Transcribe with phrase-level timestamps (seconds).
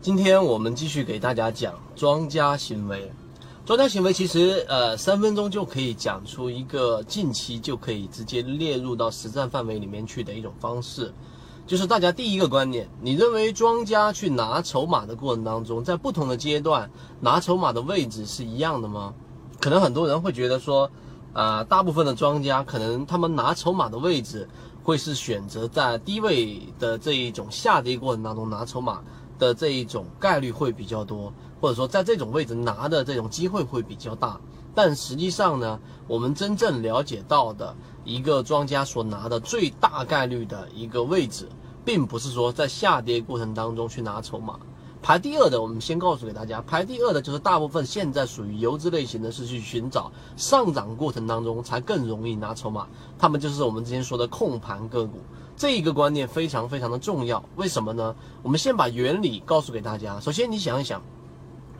[0.00, 3.10] 今天我们继续给大家讲庄家行为。
[3.66, 11.12] 庄家行为其实呃三分钟就可以讲出一个近期就可以直接列入到实战范围里面去的一种方式，
[11.66, 16.88] 就是大家第一个观念，你认为庄家去拿筹码的过程当中，在不同的阶段
[17.18, 19.12] 拿筹码的位置是一样的吗？
[19.60, 20.88] 可能很多人会觉得说，
[21.32, 24.48] 啊，大部分的庄家可能他们拿筹码的位置
[24.84, 29.02] 会是选择在低位的这一种下跌过程当中拿筹码。
[29.38, 34.40] 的这一种概率会比较多，或者说在这种位置拿的这种机会会比较大。
[34.74, 37.74] 但实际上呢，我们真正了解到的
[38.04, 41.48] 一个庄家所拿的最大概率的一个位置，
[41.84, 44.58] 并不是说在下跌过程当中去拿筹码。
[45.00, 52.86] 排第二的，我们先告诉给大家，排第二的就是大部分现在属于游资类型的，是去寻找上涨过程当中才更容易拿筹码。
[53.18, 55.18] 他们就是我们之前说的控盘个股。
[55.56, 58.14] 这一个观念非常非常的重要，为什么呢？
[58.42, 60.20] 我们先把原理告诉给大家。
[60.20, 61.02] 首先，你想一想，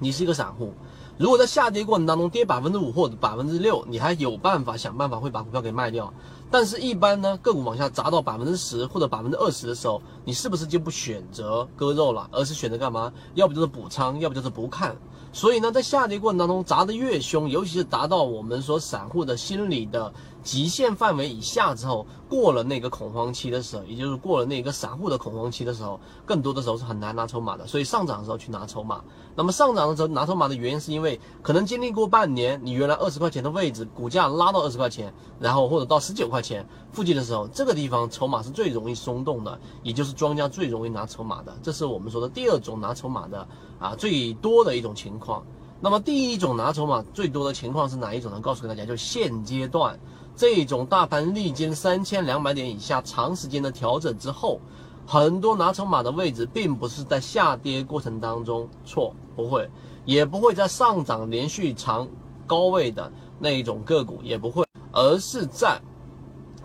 [0.00, 0.72] 你是一个散户，
[1.16, 6.12] 如果在下跌过程当中跌百分之五或者百分之六，你还有办法想办法会把股票给卖掉。
[6.50, 13.12] 但是，一般呢，个股往下砸到百分之十或者百分之二十的时候，你是不是就不选择割肉了，而是选择干嘛？
[13.34, 14.96] 要不就是补仓，要不就是不看。
[15.30, 20.10] 所以呢，在下跌过程当中砸得越凶，尤其是达到我们说散户的心理的
[20.42, 27.66] 极限范围以下之后，过了那个恐慌期的时候，也就是过了那个散户的恐慌期的时候，更多的时候是很难拿筹码的。
[27.66, 29.04] 所以上涨的时候去拿筹码，
[29.36, 41.52] 那么上涨的时候拿筹码的原因是因为可能经历过半年，你原来二十块钱的位置，股价拉到二十块钱，然后或者到十九块块钱附近的时候，这个地方筹码是最容易松动的，也就是庄家最容易拿筹码的。
[41.64, 43.46] 这是我们说的第二种拿筹码的
[43.80, 45.18] 啊最多的一种情。
[45.18, 45.44] 况，
[45.80, 48.38] 那么第一种拿筹码最多的情况是哪一种呢？
[48.40, 49.98] 告诉给大家，就现阶段
[50.36, 54.60] 这种大盘历经三千两百点以下长时间的调整之后，
[55.04, 59.68] 很多拿筹码的位置并不是在下跌过程当中错，不会，
[60.04, 62.06] 也不会在上涨连续长
[62.46, 65.80] 高位的那一种个股也不会，而是在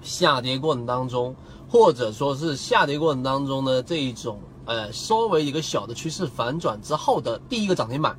[0.03, 1.35] 下跌过程当中，
[1.67, 8.15] 或者说是下跌过程当中的这一种呃稍微一个小的趋势反转之后的第一个涨停板。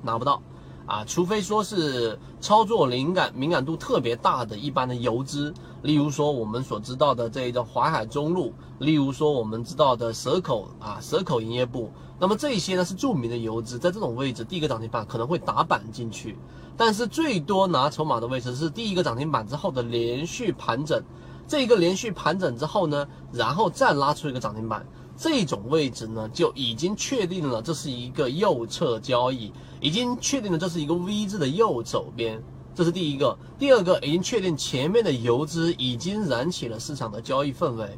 [0.00, 0.40] 拿不到，
[0.86, 16.38] 啊，除非说是操作灵感敏感度特别大的一般的游资，例如说我们所知道的这一个淮海中路，例如说我们知道的蛇口啊蛇口营业部，那么这些呢是著名的游资，在这种位置第一个涨停板可能会打板进去，
[16.76, 21.02] 但是最多拿筹码的位置是第一个涨停板之后的连续盘整，
[21.48, 24.86] 这一个连续盘整之后呢，然后再拉出一个涨停板。
[25.16, 29.50] 这种位置呢，就已经确定了这是一个右侧交易，
[29.80, 32.40] 已经确定了这是一个 V 字的右手边，
[32.74, 33.36] 这是第一个。
[33.58, 37.88] 第二个，已经确定前面的游资已经燃起了市场的交易氛围。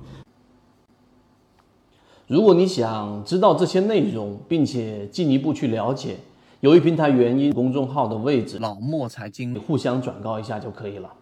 [2.27, 6.17] 如果你想知道这些内容，并且进一步去了解，
[6.61, 11.13] 由于平台原因，公众号的位置老莫财经互相转告一下就可以了。